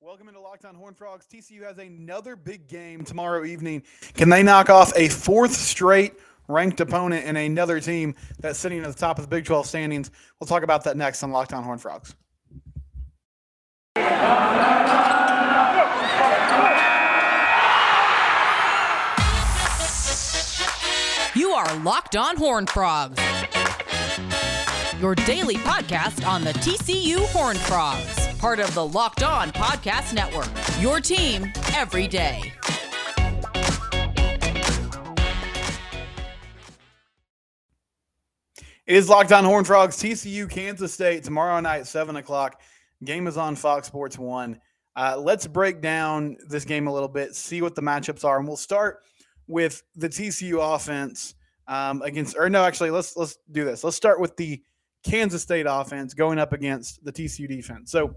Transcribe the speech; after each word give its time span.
Welcome 0.00 0.28
into 0.28 0.40
Locked 0.40 0.64
On 0.64 0.76
Horn 0.76 0.94
Frogs. 0.94 1.26
TCU 1.26 1.64
has 1.64 1.78
another 1.78 2.36
big 2.36 2.68
game 2.68 3.02
tomorrow 3.04 3.44
evening. 3.44 3.82
Can 4.14 4.28
they 4.28 4.44
knock 4.44 4.70
off 4.70 4.92
a 4.94 5.08
fourth 5.08 5.52
straight 5.52 6.14
ranked 6.46 6.80
opponent 6.80 7.26
and 7.26 7.36
another 7.36 7.80
team 7.80 8.14
that's 8.38 8.60
sitting 8.60 8.78
at 8.78 8.86
the 8.86 8.94
top 8.94 9.18
of 9.18 9.24
the 9.24 9.28
Big 9.28 9.44
12 9.44 9.66
standings? 9.66 10.12
We'll 10.38 10.46
talk 10.46 10.62
about 10.62 10.84
that 10.84 10.96
next 10.96 11.24
on 11.24 11.32
Locked 11.32 11.52
On 11.52 11.64
Horn 11.64 11.78
Frogs. 11.78 12.14
You 21.34 21.50
are 21.50 21.76
Locked 21.80 22.14
On 22.14 22.36
Horn 22.36 22.66
Frogs, 22.66 23.20
your 25.00 25.16
daily 25.16 25.56
podcast 25.56 26.24
on 26.24 26.44
the 26.44 26.52
TCU 26.52 27.26
Horn 27.30 27.56
Frogs 27.56 28.17
part 28.38 28.60
of 28.60 28.72
the 28.74 28.86
Locked 28.86 29.22
On 29.24 29.50
Podcast 29.50 30.14
Network. 30.14 30.48
Your 30.80 31.00
team 31.00 31.52
every 31.74 32.06
day. 32.06 32.52
It 38.86 38.96
is 38.96 39.08
Locked 39.08 39.32
On 39.32 39.44
Horn 39.44 39.64
Frogs, 39.64 39.96
TCU, 39.96 40.48
Kansas 40.48 40.94
State, 40.94 41.24
tomorrow 41.24 41.60
night, 41.60 41.86
7 41.86 42.16
o'clock. 42.16 42.62
Game 43.04 43.26
is 43.26 43.36
on 43.36 43.54
Fox 43.54 43.88
Sports 43.88 44.18
1. 44.18 44.58
Uh, 44.96 45.16
let's 45.18 45.46
break 45.46 45.82
down 45.82 46.36
this 46.48 46.64
game 46.64 46.86
a 46.86 46.92
little 46.92 47.08
bit, 47.08 47.34
see 47.34 47.60
what 47.60 47.74
the 47.74 47.82
matchups 47.82 48.24
are, 48.24 48.38
and 48.38 48.48
we'll 48.48 48.56
start 48.56 49.00
with 49.46 49.82
the 49.96 50.08
TCU 50.08 50.74
offense 50.74 51.34
um, 51.66 52.00
against, 52.02 52.36
or 52.38 52.48
no, 52.48 52.64
actually, 52.64 52.90
let's 52.90 53.16
let's 53.16 53.38
do 53.52 53.64
this. 53.64 53.84
Let's 53.84 53.96
start 53.96 54.20
with 54.20 54.36
the 54.36 54.62
Kansas 55.04 55.42
State 55.42 55.66
offense 55.68 56.14
going 56.14 56.38
up 56.38 56.52
against 56.52 57.04
the 57.04 57.12
TCU 57.12 57.48
defense. 57.48 57.90
So, 57.90 58.14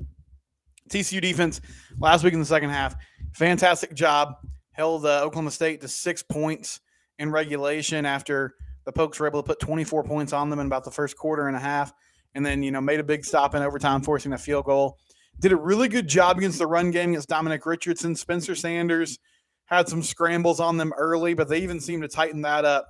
TCU 0.90 1.22
defense 1.22 1.62
last 2.00 2.24
week 2.24 2.34
in 2.34 2.40
the 2.40 2.46
second 2.46 2.70
half, 2.70 2.96
fantastic 3.34 3.94
job. 3.94 4.36
Held 4.74 5.06
uh, 5.06 5.24
Oklahoma 5.24 5.52
State 5.52 5.82
to 5.82 5.88
six 5.88 6.24
points 6.24 6.80
in 7.20 7.32
regulation 7.32 8.06
after 8.06 8.56
the 8.86 8.92
Pokes 8.92 9.20
were 9.20 9.28
able 9.28 9.44
to 9.44 9.48
put 9.48 9.60
24 9.60 10.04
points 10.04 10.34
on 10.34 10.50
them 10.50 10.60
in 10.60 10.66
about 10.66 10.84
the 10.84 10.92
first 10.92 11.16
quarter 11.16 11.48
and 11.48 11.56
a 11.56 11.60
half, 11.60 11.94
and 12.34 12.46
then 12.46 12.64
you 12.64 12.72
know 12.72 12.82
made 12.82 13.00
a 13.00 13.04
big 13.04 13.24
stop 13.26 13.54
in 13.54 13.62
overtime, 13.62 14.02
forcing 14.02 14.34
a 14.34 14.38
field 14.38 14.66
goal. 14.66 14.98
Did 15.40 15.52
a 15.52 15.58
really 15.58 15.88
good 15.88 16.08
job 16.08 16.38
against 16.38 16.60
the 16.60 16.68
run 16.68 16.92
game 16.92 17.12
against 17.12 17.30
Dominic 17.30 17.66
Richardson. 17.66 18.16
Spencer 18.16 18.56
Sanders 18.56 19.20
had 19.66 19.88
some 19.88 20.04
scrambles 20.04 20.60
on 20.60 20.78
them 20.78 20.94
early, 20.98 21.34
but 21.34 21.48
they 21.48 21.60
even 21.60 21.80
seemed 21.80 22.02
to 22.02 22.08
tighten 22.08 22.42
that 22.42 22.66
up 22.66 22.88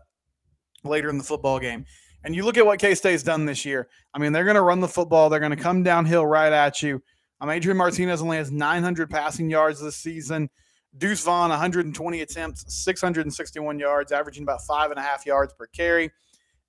later 0.83 1.09
in 1.09 1.17
the 1.17 1.23
football 1.23 1.59
game. 1.59 1.85
And 2.23 2.35
you 2.35 2.45
look 2.45 2.57
at 2.57 2.65
what 2.65 2.79
K 2.79 2.95
State's 2.95 3.23
done 3.23 3.45
this 3.45 3.65
year. 3.65 3.87
I 4.13 4.19
mean, 4.19 4.31
they're 4.31 4.43
going 4.43 4.55
to 4.55 4.61
run 4.61 4.79
the 4.79 4.87
football. 4.87 5.29
They're 5.29 5.39
going 5.39 5.55
to 5.55 5.61
come 5.61 5.83
downhill 5.83 6.25
right 6.25 6.53
at 6.53 6.81
you. 6.81 7.01
Um, 7.39 7.49
Adrian 7.49 7.77
Martinez 7.77 8.21
only 8.21 8.37
has 8.37 8.51
900 8.51 9.09
passing 9.09 9.49
yards 9.49 9.81
this 9.81 9.95
season. 9.95 10.49
Deuce 10.97 11.23
Vaughn, 11.23 11.49
120 11.49 12.21
attempts, 12.21 12.83
661 12.83 13.79
yards, 13.79 14.11
averaging 14.11 14.43
about 14.43 14.61
five 14.63 14.91
and 14.91 14.99
a 14.99 15.03
half 15.03 15.25
yards 15.25 15.53
per 15.53 15.65
carry. 15.67 16.11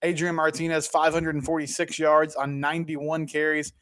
Adrian 0.03 0.35
Martinez, 0.35 0.87
546 0.87 1.99
yards 1.99 2.35
on 2.35 2.61
91 2.61 3.27
carries. 3.27 3.73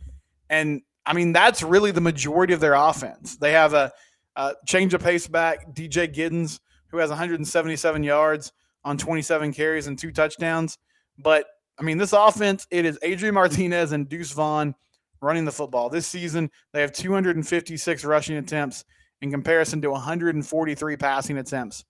And 0.49 0.83
I 1.07 1.13
mean, 1.13 1.33
that's 1.33 1.63
really 1.63 1.93
the 1.93 2.01
majority 2.01 2.53
of 2.53 2.61
their 2.61 2.75
offense. 2.75 3.37
They 3.37 3.53
have 3.53 3.73
a, 3.75 3.93
a 4.37 4.55
change 4.67 4.95
of 4.95 5.03
pace 5.03 5.27
back, 5.27 5.75
DJ 5.75 6.13
Giddens, 6.13 6.61
who 6.89 6.99
has 6.99 7.11
177 7.11 8.03
yards 8.03 8.53
on 8.85 8.99
27 8.99 9.53
carries 9.53 9.87
and 9.87 9.99
two 9.99 10.11
touchdowns. 10.11 10.79
But 11.19 11.47
I 11.81 11.83
mean, 11.83 11.97
this 11.97 12.13
offense, 12.13 12.67
it 12.71 12.85
is 12.85 12.99
Adrian 13.03 13.35
Martinez 13.35 13.93
and 13.93 14.07
Deuce 14.07 14.33
Vaughn 14.33 14.75
running 15.23 15.47
the 15.47 15.53
football. 15.53 15.89
This 15.89 16.07
season, 16.07 16.51
they 16.75 16.83
have 16.83 16.93
256 16.93 18.05
rushing 18.05 18.37
attempts 18.37 18.85
in 19.23 19.31
comparison 19.31 19.81
to 19.81 19.91
143 19.91 20.97
passing 20.97 21.39
attempts. 21.39 21.85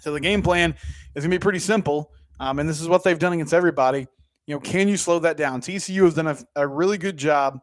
So 0.00 0.12
the 0.12 0.20
game 0.20 0.42
plan 0.42 0.74
is 1.14 1.22
going 1.22 1.30
to 1.30 1.38
be 1.38 1.38
pretty 1.38 1.60
simple. 1.60 2.10
Um, 2.40 2.58
and 2.58 2.68
this 2.68 2.80
is 2.80 2.88
what 2.88 3.04
they've 3.04 3.18
done 3.18 3.32
against 3.32 3.54
everybody. 3.54 4.08
You 4.46 4.56
know, 4.56 4.60
can 4.60 4.88
you 4.88 4.96
slow 4.96 5.20
that 5.20 5.36
down? 5.36 5.60
TCU 5.60 6.04
has 6.04 6.14
done 6.14 6.26
a, 6.26 6.38
a 6.56 6.66
really 6.66 6.98
good 6.98 7.16
job 7.16 7.60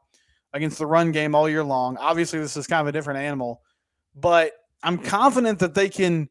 against 0.54 0.80
the 0.80 0.86
run 0.86 1.12
game 1.12 1.36
all 1.36 1.50
year 1.50 1.64
long. 1.64 1.98
Obviously, 1.98 2.40
this 2.40 2.56
is 2.56 2.68
kind 2.68 2.82
of 2.82 2.88
a 2.88 2.92
different 2.92 3.20
animal, 3.20 3.62
but 4.16 4.54
I'm 4.82 4.98
confident 4.98 5.60
that 5.60 5.74
they 5.74 5.90
can 5.90 6.30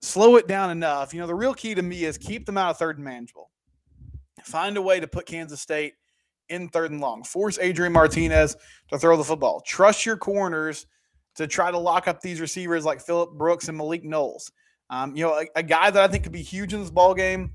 slow 0.00 0.36
it 0.36 0.48
down 0.48 0.70
enough. 0.70 1.12
You 1.12 1.20
know, 1.20 1.26
the 1.26 1.34
real 1.34 1.54
key 1.54 1.74
to 1.74 1.82
me 1.82 2.04
is 2.04 2.16
keep 2.18 2.46
them 2.46 2.58
out 2.58 2.70
of 2.70 2.78
third 2.78 2.96
and 2.96 3.04
manageable. 3.04 3.50
Find 4.46 4.76
a 4.76 4.82
way 4.82 5.00
to 5.00 5.08
put 5.08 5.26
Kansas 5.26 5.60
State 5.60 5.94
in 6.48 6.68
third 6.68 6.92
and 6.92 7.00
long. 7.00 7.24
Force 7.24 7.58
Adrian 7.58 7.92
Martinez 7.92 8.56
to 8.90 8.98
throw 8.98 9.16
the 9.16 9.24
football. 9.24 9.60
Trust 9.66 10.06
your 10.06 10.16
corners 10.16 10.86
to 11.34 11.48
try 11.48 11.72
to 11.72 11.78
lock 11.78 12.06
up 12.06 12.20
these 12.20 12.40
receivers 12.40 12.84
like 12.84 13.00
Phillip 13.00 13.32
Brooks 13.32 13.66
and 13.68 13.76
Malik 13.76 14.04
Knowles. 14.04 14.52
Um, 14.88 15.16
you 15.16 15.24
know, 15.24 15.32
a, 15.32 15.46
a, 15.56 15.62
guy 15.64 15.90
that 15.90 16.00
I 16.00 16.06
think 16.06 16.22
could 16.22 16.32
be 16.32 16.42
huge 16.42 16.72
in 16.72 16.80
this 16.80 16.92
ball 16.92 17.12
game, 17.12 17.50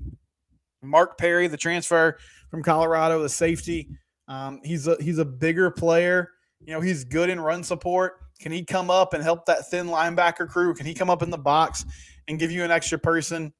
Mark 0.82 1.16
Perry, 1.16 1.46
the 1.46 1.56
transfer 1.56 2.18
from 2.50 2.62
Colorado, 2.62 3.22
the 3.22 3.28
safety. 3.30 3.88
Um, 4.28 4.60
he's 4.62 4.86
a 4.86 4.96
he's 5.00 5.16
a 5.16 5.24
bigger 5.24 5.70
player. 5.70 6.28
You 6.60 6.74
know, 6.74 6.82
he's 6.82 7.04
good 7.04 7.30
in 7.30 7.40
run 7.40 7.64
support. 7.64 8.18
Can 8.38 8.52
he 8.52 8.64
come 8.64 8.90
up 8.90 9.14
and 9.14 9.22
help 9.22 9.46
that 9.46 9.70
thin 9.70 9.86
linebacker 9.86 10.46
crew? 10.46 10.74
Can 10.74 10.84
he 10.84 10.92
come 10.92 11.08
up 11.08 11.22
in 11.22 11.30
the 11.30 11.38
box 11.38 11.86
and 12.28 12.38
give 12.38 12.50
you 12.50 12.64
an 12.64 12.70
extra 12.70 12.98
person 12.98 13.54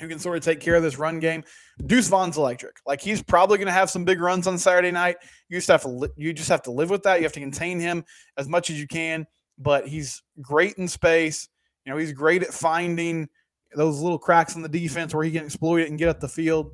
who 0.00 0.08
can 0.08 0.18
sort 0.18 0.36
of 0.36 0.44
take 0.44 0.60
care 0.60 0.74
of 0.74 0.82
this 0.82 0.98
run 0.98 1.18
game. 1.20 1.44
Deuce 1.86 2.08
Vaughn's 2.08 2.36
electric. 2.36 2.76
Like 2.86 3.00
he's 3.00 3.22
probably 3.22 3.58
going 3.58 3.66
to 3.66 3.72
have 3.72 3.90
some 3.90 4.04
big 4.04 4.20
runs 4.20 4.46
on 4.46 4.58
Saturday 4.58 4.90
night. 4.90 5.16
You 5.48 5.58
just 5.58 5.68
have 5.68 5.82
to 5.82 5.88
li- 5.88 6.08
you 6.16 6.32
just 6.32 6.48
have 6.48 6.62
to 6.62 6.70
live 6.70 6.90
with 6.90 7.02
that. 7.04 7.16
You 7.16 7.24
have 7.24 7.32
to 7.32 7.40
contain 7.40 7.80
him 7.80 8.04
as 8.36 8.48
much 8.48 8.70
as 8.70 8.80
you 8.80 8.86
can. 8.86 9.26
But 9.58 9.88
he's 9.88 10.22
great 10.40 10.74
in 10.74 10.86
space. 10.86 11.48
You 11.84 11.92
know, 11.92 11.98
he's 11.98 12.12
great 12.12 12.42
at 12.42 12.52
finding 12.52 13.28
those 13.74 14.00
little 14.00 14.18
cracks 14.18 14.54
in 14.56 14.62
the 14.62 14.68
defense 14.68 15.14
where 15.14 15.24
he 15.24 15.30
can 15.30 15.44
exploit 15.44 15.80
it 15.80 15.88
and 15.90 15.98
get 15.98 16.08
up 16.08 16.20
the 16.20 16.28
field. 16.28 16.72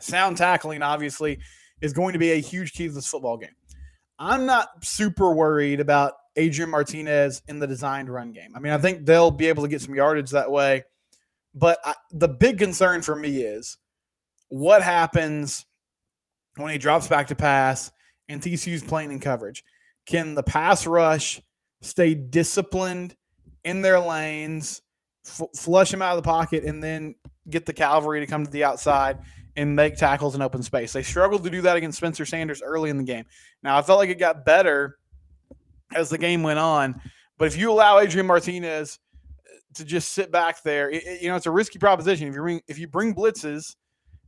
Sound 0.00 0.36
tackling, 0.36 0.82
obviously, 0.82 1.40
is 1.80 1.92
going 1.92 2.12
to 2.12 2.18
be 2.18 2.32
a 2.32 2.40
huge 2.40 2.72
key 2.72 2.86
to 2.88 2.94
this 2.94 3.06
football 3.06 3.36
game. 3.36 3.54
I'm 4.18 4.46
not 4.46 4.84
super 4.84 5.32
worried 5.32 5.80
about 5.80 6.12
Adrian 6.36 6.70
Martinez 6.70 7.42
in 7.48 7.58
the 7.58 7.66
designed 7.66 8.08
run 8.08 8.32
game. 8.32 8.52
I 8.54 8.60
mean, 8.60 8.72
I 8.72 8.78
think 8.78 9.04
they'll 9.04 9.30
be 9.30 9.46
able 9.46 9.62
to 9.62 9.68
get 9.68 9.80
some 9.80 9.94
yardage 9.94 10.30
that 10.30 10.50
way. 10.50 10.84
But 11.54 11.78
I, 11.84 11.94
the 12.12 12.28
big 12.28 12.58
concern 12.58 13.02
for 13.02 13.16
me 13.16 13.42
is 13.42 13.78
what 14.48 14.82
happens 14.82 15.66
when 16.56 16.70
he 16.70 16.78
drops 16.78 17.08
back 17.08 17.28
to 17.28 17.34
pass 17.34 17.90
and 18.28 18.40
TCU's 18.40 18.82
playing 18.82 19.10
in 19.10 19.20
coverage. 19.20 19.64
Can 20.06 20.34
the 20.34 20.42
pass 20.42 20.86
rush 20.86 21.40
stay 21.82 22.14
disciplined 22.14 23.16
in 23.64 23.82
their 23.82 24.00
lanes, 24.00 24.82
f- 25.26 25.48
flush 25.56 25.92
him 25.92 26.02
out 26.02 26.16
of 26.16 26.22
the 26.22 26.28
pocket, 26.28 26.64
and 26.64 26.82
then 26.82 27.14
get 27.48 27.66
the 27.66 27.72
cavalry 27.72 28.20
to 28.20 28.26
come 28.26 28.44
to 28.44 28.50
the 28.50 28.64
outside 28.64 29.18
and 29.56 29.74
make 29.74 29.96
tackles 29.96 30.34
in 30.34 30.42
open 30.42 30.62
space? 30.62 30.92
They 30.92 31.02
struggled 31.02 31.44
to 31.44 31.50
do 31.50 31.62
that 31.62 31.76
against 31.76 31.98
Spencer 31.98 32.24
Sanders 32.24 32.62
early 32.62 32.90
in 32.90 32.96
the 32.96 33.04
game. 33.04 33.24
Now, 33.62 33.76
I 33.76 33.82
felt 33.82 33.98
like 33.98 34.10
it 34.10 34.18
got 34.18 34.44
better 34.44 34.98
as 35.94 36.08
the 36.10 36.18
game 36.18 36.42
went 36.42 36.58
on. 36.58 37.00
But 37.38 37.46
if 37.46 37.56
you 37.56 37.70
allow 37.70 37.98
Adrian 37.98 38.26
Martinez 38.26 38.98
to 39.74 39.84
just 39.84 40.12
sit 40.12 40.30
back 40.30 40.62
there. 40.62 40.90
It, 40.90 41.04
it, 41.04 41.22
you 41.22 41.28
know, 41.28 41.36
it's 41.36 41.46
a 41.46 41.50
risky 41.50 41.78
proposition. 41.78 42.28
If 42.28 42.34
you 42.34 42.40
bring 42.40 42.60
if 42.68 42.78
you 42.78 42.88
bring 42.88 43.14
blitzes, 43.14 43.76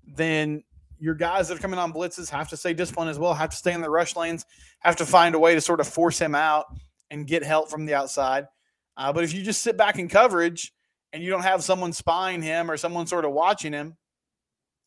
then 0.06 0.62
your 0.98 1.14
guys 1.14 1.48
that 1.48 1.58
are 1.58 1.60
coming 1.60 1.78
on 1.78 1.92
blitzes 1.92 2.30
have 2.30 2.48
to 2.48 2.56
stay 2.56 2.72
disciplined 2.72 3.10
as 3.10 3.18
well, 3.18 3.34
have 3.34 3.50
to 3.50 3.56
stay 3.56 3.72
in 3.72 3.80
the 3.80 3.90
rush 3.90 4.14
lanes, 4.14 4.46
have 4.80 4.96
to 4.96 5.06
find 5.06 5.34
a 5.34 5.38
way 5.38 5.54
to 5.54 5.60
sort 5.60 5.80
of 5.80 5.88
force 5.88 6.18
him 6.18 6.34
out 6.34 6.66
and 7.10 7.26
get 7.26 7.42
help 7.44 7.68
from 7.68 7.86
the 7.86 7.94
outside. 7.94 8.46
Uh, 8.96 9.12
but 9.12 9.24
if 9.24 9.34
you 9.34 9.42
just 9.42 9.62
sit 9.62 9.76
back 9.76 9.98
in 9.98 10.08
coverage 10.08 10.72
and 11.12 11.22
you 11.22 11.28
don't 11.28 11.42
have 11.42 11.64
someone 11.64 11.92
spying 11.92 12.40
him 12.40 12.70
or 12.70 12.76
someone 12.76 13.06
sort 13.06 13.24
of 13.24 13.32
watching 13.32 13.72
him, 13.72 13.96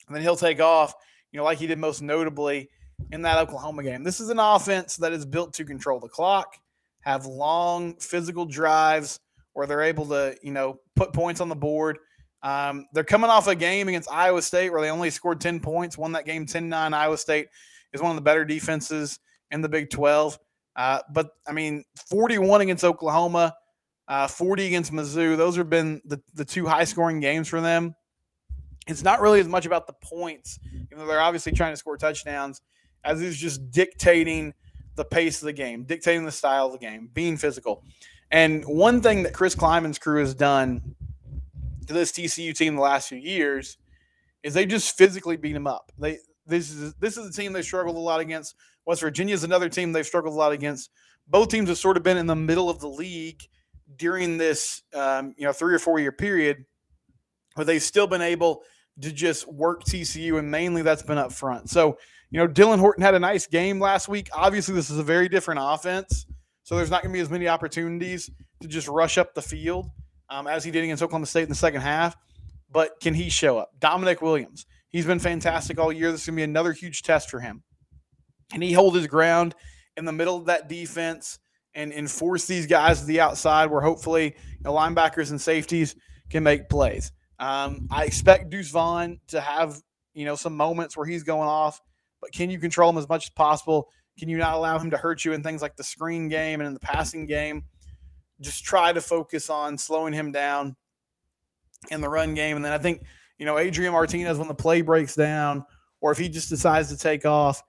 then 0.10 0.22
he'll 0.22 0.36
take 0.38 0.62
off, 0.62 0.94
you 1.32 1.38
know, 1.38 1.44
like 1.44 1.58
he 1.58 1.68
did 1.68 1.80
most 1.80 2.02
notably 2.02 2.70
in 3.12 3.22
that 3.24 3.38
Oklahoma 3.38 3.84
game. 3.84 4.04
This 4.04 4.20
is 4.20 4.30
an 4.30 4.40
offense 4.40 4.96
that 4.98 5.12
is 5.12 5.26
built 5.26 5.54
to 5.56 5.66
control 5.66 6.00
the 6.00 6.08
clock, 6.08 6.56
have 7.02 7.26
long 7.26 7.96
physical 7.97 8.46
drives, 8.46 9.20
where 9.55 9.66
they're 9.66 9.81
able 9.81 10.05
to, 10.05 10.35
you 10.43 10.52
know, 10.52 10.79
put 10.96 11.13
points 11.13 11.41
on 11.41 11.49
the 11.49 11.55
board. 11.55 11.97
Um, 12.43 12.85
they're 12.93 13.03
coming 13.03 13.29
off 13.29 13.47
a 13.47 13.55
game 13.55 13.87
against 13.87 14.11
Iowa 14.11 14.41
State 14.41 14.69
where 14.69 14.81
they 14.81 14.91
only 14.91 15.09
scored 15.09 15.41
10 15.41 15.61
points, 15.61 15.97
won 15.97 16.11
that 16.11 16.25
game 16.25 16.46
10 16.46 16.69
9. 16.69 16.93
Iowa 16.93 17.17
State 17.17 17.47
is 17.93 18.02
one 18.02 18.11
of 18.11 18.16
the 18.16 18.22
better 18.22 18.46
defenses 18.46 19.17
in 19.52 19.61
the 19.61 19.69
Big 19.69 19.90
12. 19.90 20.37
Uh, 20.75 20.99
but 21.11 21.31
I 21.47 21.53
mean, 21.53 21.85
41 22.09 22.61
against 22.61 22.84
Oklahoma, 22.84 23.55
uh, 24.09 24.28
40 24.28 24.67
against 24.67 24.91
Mizzou. 24.91 25.37
Those 25.37 25.55
have 25.55 25.69
been 25.69 26.02
the, 26.05 26.22
the 26.34 26.46
two 26.46 26.67
high 26.67 26.84
scoring 26.84 27.22
games 27.22 27.47
for 27.47 27.61
them. 27.61 27.96
It's 28.87 29.03
not 29.03 29.22
really 29.22 29.40
as 29.40 29.47
much 29.47 29.66
about 29.66 29.87
the 29.87 29.93
points, 29.93 30.59
even 30.73 30.99
though 30.99 31.07
they're 31.07 31.22
obviously 31.22 31.53
trying 31.53 31.72
to 31.72 31.78
score 31.78 31.97
touchdowns, 31.97 32.61
as 33.05 33.22
is 33.22 33.37
just 33.37 33.72
dictating 33.72 34.53
the 34.96 35.05
pace 35.05 35.41
of 35.41 35.46
the 35.46 35.53
game, 35.53 35.85
dictating 35.85 36.25
the 36.25 36.31
style 36.31 36.67
of 36.67 36.73
the 36.73 36.78
game, 36.78 37.09
being 37.13 37.37
physical. 37.37 37.84
And 38.32 38.64
one 38.66 39.02
thing 39.02 39.24
that 39.24 39.34
Chris 39.34 39.56
Klieman's 39.56 40.00
crew 40.00 40.20
has 40.20 40.34
done 40.34 40.96
to 41.88 41.94
this 41.94 42.12
TCU 42.12 42.56
team 42.56 42.76
the 42.76 42.82
last 42.82 43.10
few 43.10 43.18
years 43.18 43.78
is 44.44 44.54
they 44.54 44.66
just 44.66 44.98
physically 44.98 45.38
beat 45.38 45.54
them 45.54 45.68
up. 45.68 45.92
They 45.98 46.20
this 46.48 46.72
is 46.72 46.94
this 46.96 47.18
is 47.18 47.28
a 47.28 47.32
team 47.32 47.54
they 47.54 47.62
struggled 47.62 47.96
a 47.96 48.00
lot 48.00 48.20
against 48.20 48.56
West 48.86 49.02
Virginia 49.02 49.34
is 49.34 49.44
another 49.44 49.68
team 49.68 49.92
they've 49.92 50.06
struggled 50.06 50.34
a 50.34 50.38
lot 50.38 50.52
against. 50.52 50.92
Both 51.28 51.50
teams 51.50 51.70
have 51.70 51.78
sort 51.78 51.98
of 51.98 52.04
been 52.04 52.18
in 52.18 52.28
the 52.28 52.36
middle 52.36 52.70
of 52.70 52.80
the 52.80 52.88
league 52.88 53.42
during 53.98 54.38
this, 54.38 54.84
um, 54.94 55.34
you 55.38 55.46
know, 55.46 55.54
three 55.54 55.74
or 55.74 55.80
four 55.80 56.00
year 56.00 56.12
period, 56.12 56.66
but 57.56 57.66
they've 57.66 57.82
still 57.82 58.08
been 58.08 58.22
able 58.22 58.62
to 59.02 59.12
just 59.12 59.52
work 59.52 59.84
TCU, 59.84 60.38
and 60.38 60.50
mainly 60.50 60.82
that's 60.82 61.04
been 61.04 61.18
up 61.18 61.34
front. 61.34 61.70
So, 61.70 61.98
you 62.30 62.40
know, 62.40 62.48
Dylan 62.48 62.80
Horton 62.80 63.04
had 63.04 63.16
a 63.16 63.20
nice 63.20 63.48
game 63.48 63.80
last 63.80 64.08
week. 64.08 64.30
Obviously, 64.34 64.76
this 64.76 64.90
is 64.90 65.00
a 65.00 65.04
very 65.04 65.28
different 65.28 65.60
offense, 65.64 66.28
so 66.66 66.76
there's 66.76 66.90
not 66.90 67.03
going 67.03 67.14
to 67.14 67.17
be 67.17 67.22
as 67.22 67.29
many 67.29 67.47
opportunities 67.47 68.29
to 68.59 68.67
just 68.67 68.88
rush 68.88 69.20
up 69.20 69.35
the 69.35 69.41
field 69.41 69.88
um, 70.29 70.47
as 70.47 70.64
he 70.64 70.72
did 70.72 70.84
against 70.84 71.03
Oklahoma 71.03 71.28
State 71.28 71.44
in 71.44 71.50
the 71.50 71.56
second 71.56 71.82
half. 71.82 72.17
But 72.72 73.00
can 73.00 73.14
he 73.14 73.29
show 73.29 73.59
up? 73.59 73.70
Damonic 73.79 74.20
Williams, 74.20 74.66
he's 74.90 75.06
been 75.06 75.20
fantastic 75.20 75.79
all 75.79 75.94
year. 75.94 76.12
This 76.12 76.22
is 76.22 76.26
going 76.26 76.38
to 76.38 76.40
be 76.40 76.44
another 76.44 76.73
huge 76.73 77.03
test 77.03 77.29
for 77.29 77.40
him. 77.40 77.62
Can 78.52 78.64
he 78.64 78.73
hold 78.73 78.96
his 78.96 79.06
ground 79.06 79.53
in 79.96 80.06
the 80.06 80.12
middle 80.12 80.38
of 80.38 80.46
that 80.46 80.67
defense 80.67 81.38
and 81.76 81.94
enforce 81.94 82.47
these 82.47 82.66
guys 82.66 83.00
to 83.02 83.06
the 83.06 83.22
outside 83.22 83.70
where 83.70 83.82
hopefully 83.82 84.26
you 84.26 84.64
know, 84.64 84.73
linebackers 84.73 85.29
and 85.29 85.40
safeties 85.40 85.96
can 86.32 86.41
make 86.41 86.67
plays? 86.67 87.12
Um, 87.38 87.88
I 87.91 88.06
expect 88.06 88.50
Deuce 88.50 88.72
Vaughn 88.72 89.20
to 89.28 89.40
have 89.40 89.79
you 90.16 90.26
know 90.26 90.35
some 90.35 90.58
moments 90.58 90.97
where 90.97 91.06
he's 91.06 91.22
going 91.22 91.47
off, 91.47 91.79
but 92.22 92.32
can 92.32 92.50
you 92.50 92.58
control 92.58 92.90
him 92.90 92.97
as 92.97 93.08
much 93.08 93.26
as 93.26 93.29
possible? 93.29 93.90
Can 94.17 94.29
you 94.29 94.38
not 94.38 94.53
allow 94.53 94.79
him 94.79 94.91
to 94.91 94.97
hurt 94.97 95.26
you 95.26 95.34
in 95.34 95.44
things 95.44 95.62
like 95.62 95.76
the 95.76 95.84
screen 95.84 96.29
game 96.29 96.62
and 96.62 96.67
in 96.67 96.73
the 96.73 96.79
passing 96.79 97.26
game? 97.26 97.66
Just 98.41 98.64
try 98.64 98.94
to 98.94 99.02
focus 99.02 99.50
on 99.50 99.78
slowing 99.78 100.14
him 100.14 100.32
down 100.32 100.76
in 101.91 102.02
the 102.02 102.09
run 102.09 102.34
game, 102.34 102.56
and 102.56 102.66
then 102.66 102.72
I 102.72 102.78
think 102.78 103.03
you 103.38 103.46
know 103.46 103.58
Adrian 103.58 103.94
Martinez 103.94 104.38
when 104.38 104.47
the 104.47 104.56
play 104.56 104.82
breaks 104.82 105.16
down, 105.16 105.66
or 106.02 106.12
if 106.12 106.17
he 106.17 106.29
just 106.29 106.50
decides 106.50 106.90
to 106.90 106.97
take 106.97 107.26
off, 107.26 107.62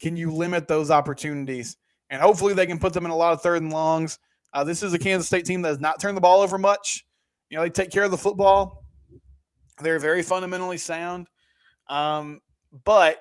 can 0.00 0.16
you 0.16 0.32
limit 0.32 0.68
those 0.68 0.90
opportunities? 0.90 1.76
And 2.10 2.20
hopefully 2.20 2.54
they 2.54 2.66
can 2.66 2.78
put 2.78 2.92
them 2.92 3.04
in 3.04 3.10
a 3.10 3.16
lot 3.16 3.32
of 3.32 3.42
third 3.42 3.62
and 3.62 3.72
longs. 3.72 4.18
Uh, 4.52 4.64
this 4.64 4.82
is 4.82 4.92
a 4.92 4.98
Kansas 4.98 5.26
State 5.26 5.44
team 5.44 5.62
that 5.62 5.68
has 5.68 5.80
not 5.80 6.00
turned 6.00 6.16
the 6.16 6.20
ball 6.20 6.40
over 6.40 6.58
much. 6.58 7.04
You 7.48 7.56
know, 7.56 7.64
they 7.64 7.70
take 7.70 7.90
care 7.90 8.04
of 8.04 8.10
the 8.10 8.18
football. 8.18 8.84
They're 9.80 9.98
very 9.98 10.22
fundamentally 10.22 10.78
sound. 10.78 11.28
Um, 11.88 12.40
but 12.84 13.18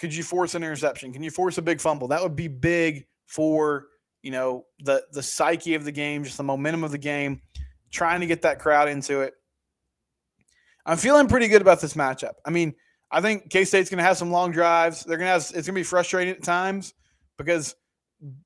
could 0.00 0.14
you 0.14 0.22
force 0.22 0.54
an 0.54 0.62
interception? 0.62 1.12
Can 1.12 1.22
you 1.22 1.30
force 1.30 1.58
a 1.58 1.62
big 1.62 1.80
fumble? 1.80 2.08
That 2.08 2.22
would 2.22 2.34
be 2.34 2.48
big 2.48 3.06
for 3.26 3.88
you 4.22 4.30
know 4.30 4.64
the 4.80 5.04
the 5.12 5.22
psyche 5.22 5.74
of 5.74 5.84
the 5.84 5.92
game, 5.92 6.24
just 6.24 6.38
the 6.38 6.42
momentum 6.42 6.82
of 6.84 6.90
the 6.90 6.98
game, 6.98 7.42
trying 7.90 8.20
to 8.20 8.26
get 8.26 8.42
that 8.42 8.58
crowd 8.58 8.88
into 8.88 9.20
it. 9.20 9.34
I'm 10.86 10.96
feeling 10.96 11.28
pretty 11.28 11.48
good 11.48 11.60
about 11.60 11.82
this 11.82 11.94
matchup. 11.94 12.32
I 12.46 12.50
mean, 12.50 12.74
I 13.10 13.20
think 13.20 13.50
K 13.50 13.64
State's 13.64 13.90
going 13.90 13.98
to 13.98 14.04
have 14.04 14.16
some 14.16 14.30
long 14.30 14.52
drives. 14.52 15.04
They're 15.04 15.18
going 15.18 15.26
to 15.26 15.32
have 15.32 15.42
it's 15.42 15.52
going 15.52 15.64
to 15.64 15.72
be 15.72 15.82
frustrating 15.82 16.34
at 16.34 16.42
times 16.42 16.94
because 17.36 17.76